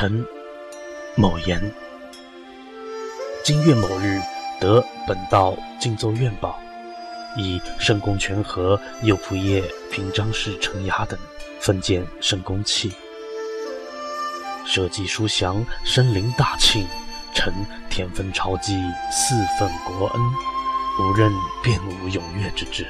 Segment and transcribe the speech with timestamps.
[0.00, 0.26] 臣
[1.14, 1.60] 某言：
[3.44, 4.18] 今月某日，
[4.58, 6.58] 得本道静奏院报，
[7.36, 11.18] 以圣公权和右仆射平章事承雅等
[11.60, 12.90] 分见圣公器。
[14.64, 16.86] 社稷书祥，生灵大庆，
[17.34, 17.52] 臣
[17.90, 18.80] 天分朝祭，
[19.12, 20.22] 四份国恩，
[20.98, 21.30] 无任
[21.62, 22.86] 便无踊跃之志。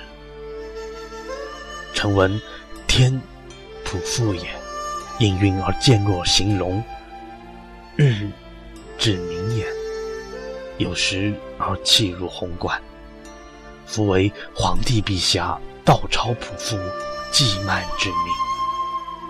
[1.93, 2.41] 臣闻
[2.87, 3.21] 天
[3.85, 4.49] 普覆也，
[5.19, 6.81] 应运而渐若形容，
[8.01, 8.31] 日
[8.97, 9.67] 至明也，
[10.79, 12.81] 有时而气如宏观。
[13.85, 16.79] 夫为皇帝陛下，道超普覆，
[17.31, 18.17] 祭慢之命，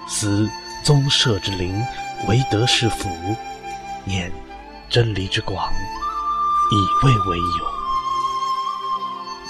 [0.08, 0.48] 思
[0.84, 1.84] 宗社之灵。
[2.28, 3.08] 唯德是福，
[4.04, 4.30] 念
[4.88, 5.68] 真理之广，
[6.70, 7.66] 以未为有。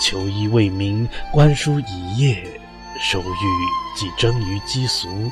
[0.01, 2.59] 求医为民，观书以业，
[2.99, 3.25] 收狱
[3.95, 5.31] 即征于积俗，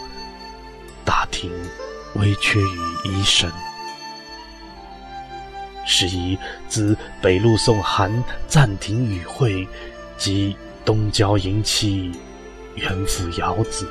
[1.06, 1.50] 大庭
[2.16, 3.50] 微缺于医生。
[5.90, 9.66] 是以自北路送寒，暂停与会，
[10.18, 12.12] 及东郊迎妻，
[12.74, 13.88] 远赴遥子。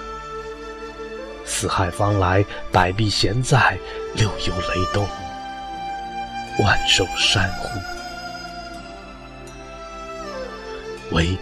[1.44, 3.76] 四海方来，百弊咸在，
[4.14, 5.08] 六游雷动，
[6.60, 7.80] 万寿山呼。
[11.16, 11.36] 唯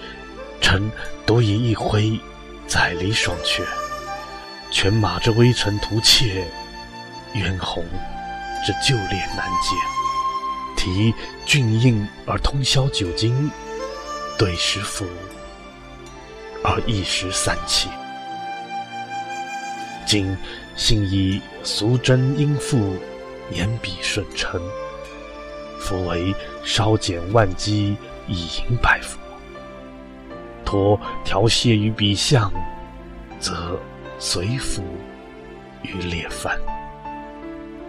[0.61, 0.89] 臣
[1.25, 2.17] 独以一挥，
[2.65, 3.61] 载离双阙，
[4.71, 6.47] 犬马之微尘图切，
[7.33, 7.83] 渊鸿
[8.65, 9.94] 之旧烈难解。
[10.85, 11.11] 提
[11.47, 13.49] 俊硬而通宵酒精，
[14.37, 15.03] 对时服
[16.63, 17.89] 而一时三气。
[20.05, 20.37] 今
[20.75, 22.97] 幸以俗真应付，
[23.49, 24.61] 言笔顺承。
[25.79, 29.17] 夫为稍减万机，以迎百福。
[30.63, 32.53] 托调泻于笔相，
[33.39, 33.79] 则
[34.19, 34.83] 随服
[35.81, 36.55] 于列藩。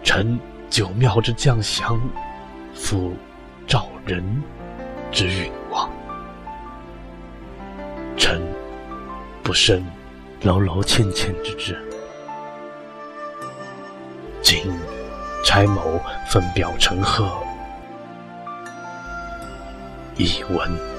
[0.03, 2.01] 臣九庙之将降，
[2.77, 3.15] 夫
[3.67, 4.23] 照人
[5.11, 5.91] 之允望。
[8.17, 8.41] 臣
[9.43, 9.85] 不胜
[10.43, 11.77] 劳劳歉歉之志。
[14.43, 14.71] 今
[15.45, 17.29] 差某分表陈贺，
[20.17, 20.96] 以闻。